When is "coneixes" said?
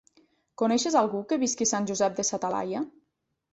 0.61-0.97